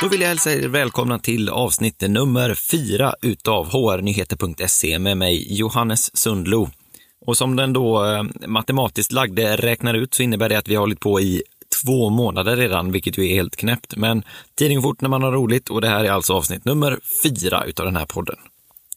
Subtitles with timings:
[0.00, 6.16] Då vill jag hälsa er välkomna till avsnitt nummer fyra utav hrnyheter.se med mig Johannes
[6.16, 6.70] Sundlo.
[7.26, 10.80] Och som den då eh, matematiskt lagde räknar ut så innebär det att vi har
[10.80, 11.42] hållit på i
[11.84, 13.96] två månader redan, vilket ju är helt knäppt.
[13.96, 14.22] Men
[14.58, 17.64] tiden går fort när man har roligt och det här är alltså avsnitt nummer fyra
[17.64, 18.36] utav den här podden.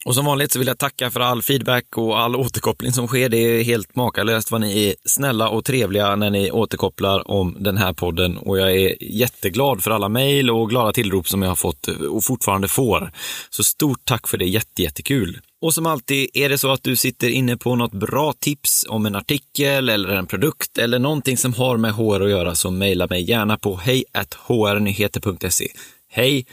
[0.05, 3.29] Och som vanligt så vill jag tacka för all feedback och all återkoppling som sker.
[3.29, 7.77] Det är helt makalöst vad ni är snälla och trevliga när ni återkopplar om den
[7.77, 11.55] här podden och jag är jätteglad för alla mejl och glada tillrop som jag har
[11.55, 13.11] fått och fortfarande får.
[13.49, 15.39] Så stort tack för det, Jättejättekul!
[15.61, 19.05] Och som alltid, är det så att du sitter inne på något bra tips om
[19.05, 23.07] en artikel eller en produkt eller någonting som har med HR att göra så mejla
[23.07, 24.03] mig gärna på hej
[24.47, 25.67] hrnyheter.se.
[26.09, 26.45] Hej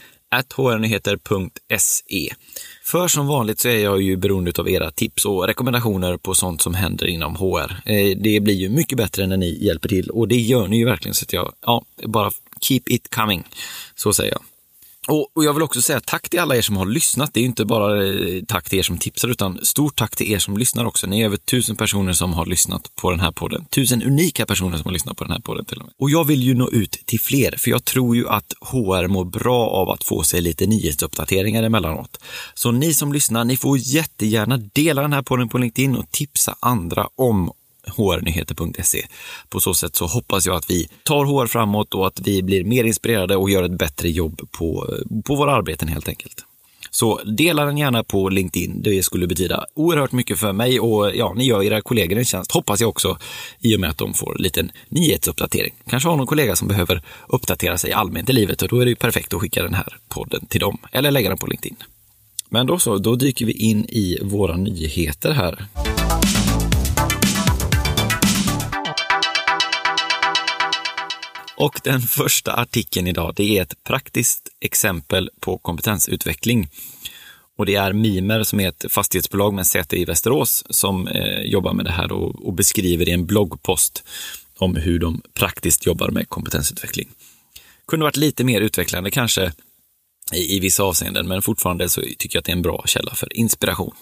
[0.55, 2.33] hrnyheter.se.
[2.83, 6.61] För som vanligt så är jag ju beroende av era tips och rekommendationer på sånt
[6.61, 7.71] som händer inom HR.
[7.85, 10.85] Eh, det blir ju mycket bättre när ni hjälper till och det gör ni ju
[10.85, 13.43] verkligen så att jag, ja, bara keep it coming.
[13.95, 14.41] Så säger jag.
[15.07, 17.33] Och, och, jag vill också säga tack till alla er som har lyssnat.
[17.33, 20.39] Det är inte bara eh, tack till er som tipsar, utan stort tack till er
[20.39, 21.07] som lyssnar också.
[21.07, 23.65] Ni är över tusen personer som har lyssnat på den här podden.
[23.65, 25.93] Tusen unika personer som har lyssnat på den här podden till och med.
[25.99, 29.25] Och jag vill ju nå ut till fler, för jag tror ju att HR mår
[29.25, 32.17] bra av att få sig lite nyhetsuppdateringar emellanåt.
[32.53, 36.55] Så ni som lyssnar, ni får jättegärna dela den här podden på LinkedIn och tipsa
[36.59, 37.51] andra om
[37.97, 39.05] hrnyheter.se.
[39.49, 42.63] På så sätt så hoppas jag att vi tar HR framåt och att vi blir
[42.63, 44.93] mer inspirerade och gör ett bättre jobb på,
[45.25, 46.45] på våra arbeten helt enkelt.
[46.91, 48.81] Så dela den gärna på LinkedIn.
[48.81, 52.51] Det skulle betyda oerhört mycket för mig och ja, ni gör era kollegor en tjänst,
[52.51, 53.17] hoppas jag också,
[53.59, 55.73] i och med att de får en liten nyhetsuppdatering.
[55.89, 58.89] Kanske har någon kollega som behöver uppdatera sig allmänt i livet och då är det
[58.89, 61.77] ju perfekt att skicka den här podden till dem eller lägga den på LinkedIn.
[62.49, 65.65] Men då så, då dyker vi in i våra nyheter här.
[71.59, 76.69] Och den första artikeln idag, det är ett praktiskt exempel på kompetensutveckling.
[77.57, 81.73] Och det är Mimer som är ett fastighetsbolag med säte i Västerås som eh, jobbar
[81.73, 84.03] med det här och, och beskriver i en bloggpost
[84.57, 87.09] om hur de praktiskt jobbar med kompetensutveckling.
[87.87, 89.51] Kunde varit lite mer utvecklande kanske
[90.33, 93.15] i, i vissa avseenden, men fortfarande så tycker jag att det är en bra källa
[93.15, 93.95] för inspiration.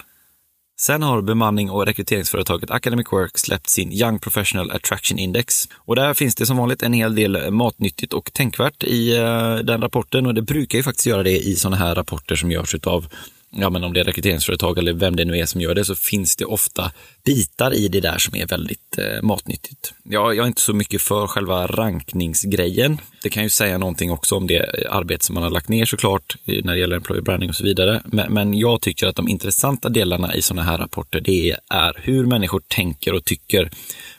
[0.80, 5.70] Sen har bemanning och rekryteringsföretaget Academic Work släppt sin Young Professional Attraction Index.
[5.76, 9.82] Och där finns det som vanligt en hel del matnyttigt och tänkvärt i eh, den
[9.82, 13.08] rapporten och det brukar ju faktiskt göra det i sådana här rapporter som görs av
[13.52, 15.96] ja, men om det är rekryteringsföretag eller vem det nu är som gör det, så
[15.96, 16.92] finns det ofta
[17.26, 19.94] bitar i det där som är väldigt eh, matnyttigt.
[20.04, 22.98] Ja, jag är inte så mycket för själva rankningsgrejen.
[23.24, 26.36] Det kan ju säga någonting också om det arbete som man har lagt ner såklart
[26.46, 28.02] när det gäller employer branding och så vidare.
[28.06, 32.26] Men, men jag tycker att de intressanta delarna i sådana här rapporter, det är hur
[32.26, 33.70] människor tänker och tycker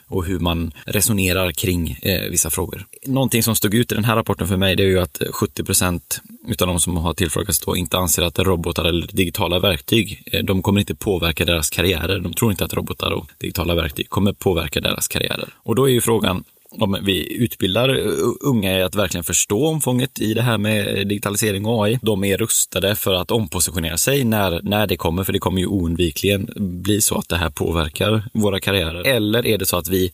[0.09, 2.85] och hur man resonerar kring eh, vissa frågor.
[3.05, 5.63] Någonting som stod ut i den här rapporten för mig, det är ju att 70
[5.63, 10.43] procent utav de som har tillfrågats då inte anser att robotar eller digitala verktyg, eh,
[10.43, 12.19] de kommer inte påverka deras karriärer.
[12.19, 15.49] De tror inte att robotar och digitala verktyg kommer påverka deras karriärer.
[15.55, 20.19] Och då är ju frågan, om vi utbildar uh, unga i att verkligen förstå omfånget
[20.19, 21.99] i det här med eh, digitalisering och AI.
[22.01, 25.67] De är rustade för att ompositionera sig när, när det kommer, för det kommer ju
[25.67, 29.07] oundvikligen bli så att det här påverkar våra karriärer.
[29.07, 30.13] Eller är det så att vi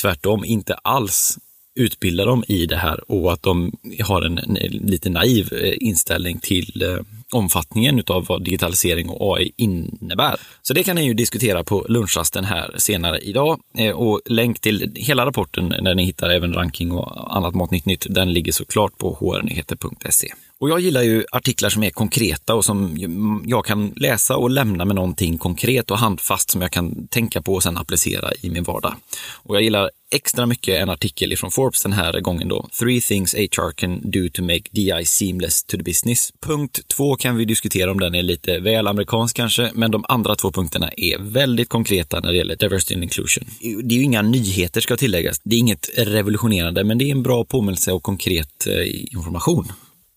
[0.00, 1.38] tvärtom inte alls
[1.76, 3.72] utbilda dem i det här och att de
[4.04, 6.98] har en, en lite naiv eh, inställning till eh,
[7.32, 10.36] omfattningen av vad digitalisering och AI innebär.
[10.62, 13.60] Så det kan ni ju diskutera på lunchrasten här senare idag.
[13.78, 18.06] Eh, och länk till hela rapporten där ni hittar även ranking och annat matnytt nytt,
[18.10, 20.32] den ligger såklart på hrnyheter.se.
[20.58, 22.96] Och jag gillar ju artiklar som är konkreta och som
[23.46, 27.54] jag kan läsa och lämna med någonting konkret och handfast som jag kan tänka på
[27.54, 28.94] och sen applicera i min vardag.
[29.34, 32.68] Och jag gillar extra mycket en artikel från Forbes den här gången då.
[32.78, 36.32] Three things HR can do to make DI seamless to the business.
[36.46, 40.34] Punkt två kan vi diskutera om den är lite väl amerikansk kanske, men de andra
[40.34, 43.44] två punkterna är väldigt konkreta när det gäller diversity and inclusion.
[43.60, 45.40] Det är ju inga nyheter ska tilläggas.
[45.44, 49.72] Det är inget revolutionerande, men det är en bra påminnelse och konkret eh, information.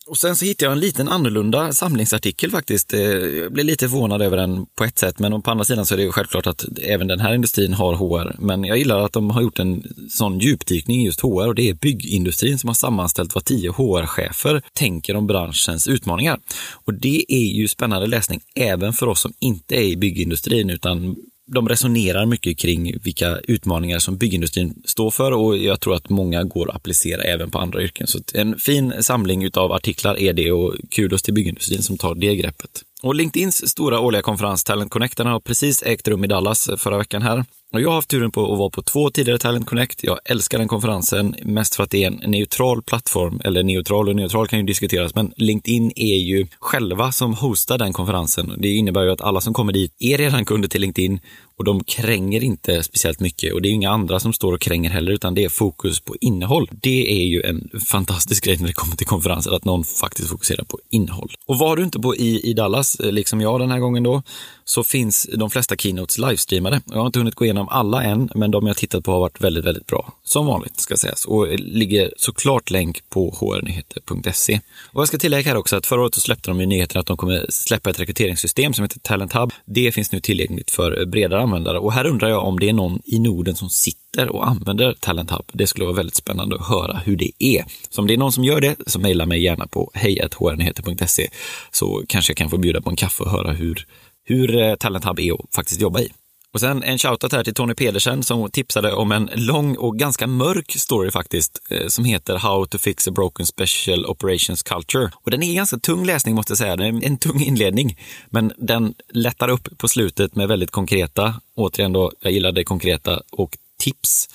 [0.10, 2.94] Och sen så hittade jag en liten annorlunda samlingsartikel faktiskt.
[2.94, 5.94] Eh, jag blev lite förvånad över den på ett sätt, men på andra sidan så
[5.94, 8.36] är det ju självklart att även den här industrin har HR.
[8.40, 11.70] Men jag gillar att de har gjort en sån djupdykning i just HR och det
[11.70, 16.40] är byggindustrin som har sammanställt vad tio HR-chefer tänker om branschens utmaningar.
[16.86, 21.16] Och det är ju spännande läsning även för oss som inte är i byggindustrin utan
[21.54, 26.44] de resonerar mycket kring vilka utmaningar som byggindustrin står för och jag tror att många
[26.44, 28.08] går att applicera även på andra yrken.
[28.08, 32.36] Så en fin samling av artiklar är det och kudos till byggindustrin som tar det
[32.36, 32.82] greppet.
[33.02, 37.22] Och LinkedIns stora årliga konferens Talent Connect har precis ägt rum i Dallas förra veckan
[37.22, 37.46] här.
[37.74, 40.04] Och jag har haft turen på att vara på två tidigare Talent Connect.
[40.04, 44.16] Jag älskar den konferensen, mest för att det är en neutral plattform, eller neutral och
[44.16, 48.54] neutral kan ju diskuteras, men LinkedIn är ju själva som hostar den konferensen.
[48.58, 51.20] Det innebär ju att alla som kommer dit är redan kunder till LinkedIn
[51.60, 54.90] och de kränger inte speciellt mycket och det är inga andra som står och kränger
[54.90, 56.70] heller utan det är fokus på innehåll.
[56.72, 60.64] Det är ju en fantastisk grej när det kommer till konferenser att någon faktiskt fokuserar
[60.64, 61.32] på innehåll.
[61.48, 64.24] Och var du inte på i, i Dallas, eh, liksom jag den här gången då,
[64.66, 66.82] så finns de flesta keynotes livestreamade.
[66.86, 69.42] Jag har inte hunnit gå igenom alla än, men de jag tittat på har varit
[69.42, 70.14] väldigt, väldigt bra.
[70.24, 74.60] Som vanligt ska sägas och ligger såklart länk på hrnyheter.se.
[74.94, 77.08] Och jag ska tillägga här också att förra året så släppte de ju nyheten att
[77.08, 79.54] de kommer släppa ett rekryteringssystem som heter Talent Hub.
[79.66, 83.02] Det finns nu tillgängligt för bredare användare och här undrar jag om det är någon
[83.06, 85.46] i Norden som sitter och använder Talent Hub.
[85.54, 87.66] Det skulle vara väldigt spännande att höra hur det är.
[87.90, 91.30] Så om det är någon som gör det så mejla mig gärna på hejhrnyheter.se
[91.72, 93.86] så kanske jag kan få bjuda på en kaffe och höra hur,
[94.26, 96.12] hur eh, Talent Hub är att faktiskt jobba i.
[96.54, 100.28] Och sen en shoutout här till Tony Pedersen som tipsade om en lång och ganska
[100.28, 105.12] mörk story faktiskt, eh, som heter How to fix a broken special operations culture.
[105.24, 107.98] Och den är ganska tung läsning måste jag säga, det är en tung inledning,
[108.30, 113.22] men den lättar upp på slutet med väldigt konkreta, återigen då, jag gillar det konkreta,
[113.32, 114.30] och tips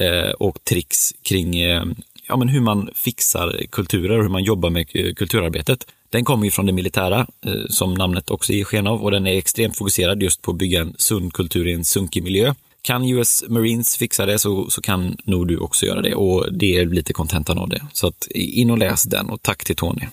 [0.00, 1.84] eh, och tricks kring eh,
[2.28, 5.86] ja, men hur man fixar kulturer och hur man jobbar med eh, kulturarbetet.
[6.10, 9.26] Den kommer ju från det militära, eh, som namnet också ger sken av, och den
[9.26, 12.54] är extremt fokuserad just på att bygga en sund kultur i en sunkig miljö.
[12.82, 16.76] Kan US Marines fixa det så, så kan nog du också göra det och det
[16.76, 17.86] är lite kontentan av det.
[17.92, 20.06] Så att in och läs den och tack till Tony.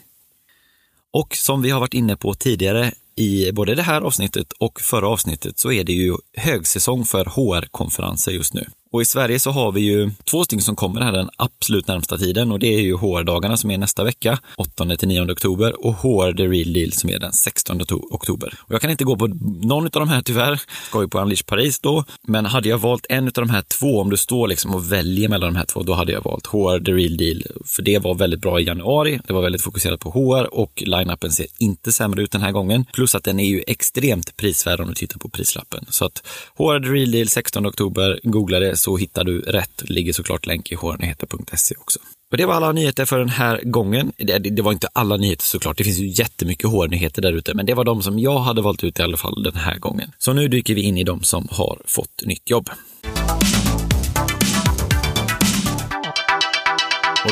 [1.13, 5.07] Och som vi har varit inne på tidigare i både det här avsnittet och förra
[5.07, 8.65] avsnittet så är det ju högsäsong för HR-konferenser just nu.
[8.93, 12.17] Och i Sverige så har vi ju två stycken som kommer här den absolut närmsta
[12.17, 16.47] tiden och det är ju HR-dagarna som är nästa vecka, 8-9 oktober och HR The
[16.47, 18.53] Real Deal som är den 16 oktober.
[18.59, 19.27] Och jag kan inte gå på
[19.61, 23.05] någon av de här tyvärr, ska ju på Unleash Paris då, men hade jag valt
[23.09, 25.83] en av de här två, om du står liksom och väljer mellan de här två,
[25.83, 29.19] då hade jag valt HR The Real Deal, för det var väldigt bra i januari,
[29.27, 32.85] det var väldigt fokuserat på HR och line-upen ser inte sämre ut den här gången,
[32.93, 35.85] plus att den är ju extremt prisvärd om du tittar på prislappen.
[35.89, 36.23] Så att
[36.57, 39.89] HR The Real Deal 16 oktober, googla det så hittar du rätt.
[39.89, 41.99] ligger såklart länk i hrnyheter.se också.
[42.31, 44.11] Och det var alla nyheter för den här gången.
[44.17, 45.77] Det, det, var inte alla nyheter såklart.
[45.77, 48.83] Det finns ju jättemycket HR-nyheter där ute, men det var de som jag hade valt
[48.83, 50.11] ut i alla fall den här gången.
[50.17, 52.69] Så nu dyker vi in i de som har fått nytt jobb.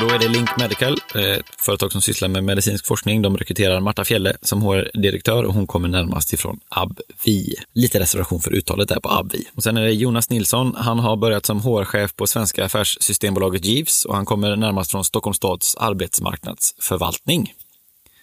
[0.01, 3.21] Och då är det Link Medical, ett företag som sysslar med medicinsk forskning.
[3.21, 7.63] De rekryterar Marta Fjelle som HR-direktör och hon kommer närmast ifrån AbbVie.
[7.73, 9.45] Lite reservation för uttalet där på AbbVie.
[9.55, 10.75] Och sen är det Jonas Nilsson.
[10.77, 15.37] Han har börjat som HR-chef på svenska affärssystembolaget Jeeves och han kommer närmast från Stockholms
[15.37, 17.53] stads arbetsmarknadsförvaltning.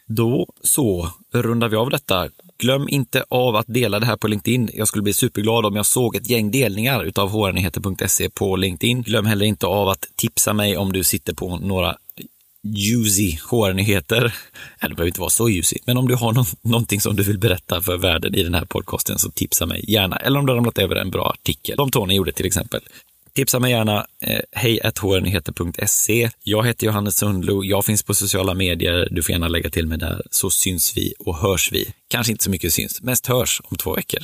[0.06, 2.28] Då så rundar vi av detta.
[2.58, 4.70] Glöm inte av att dela det här på LinkedIn.
[4.74, 9.02] Jag skulle bli superglad om jag såg ett gäng delningar utav hrnyheter.se på LinkedIn.
[9.02, 11.96] Glöm heller inte av att tipsa mig om du sitter på några
[12.74, 14.34] juicy HR-nyheter.
[14.80, 17.38] Det behöver inte vara så juicy, men om du har någon, någonting som du vill
[17.38, 20.16] berätta för världen i den här podcasten så tipsa mig gärna.
[20.16, 22.80] Eller om du har ramlat över en bra artikel, som Tony gjorde till exempel.
[23.36, 24.06] Tipsa mig gärna.
[24.22, 26.30] Eh, hej hrnyheter.se.
[26.42, 27.64] Jag heter Johannes Sundlo.
[27.64, 29.08] Jag finns på sociala medier.
[29.10, 31.92] Du får gärna lägga till mig där så syns vi och hörs vi.
[32.08, 34.20] Kanske inte så mycket syns, mest hörs om två veckor.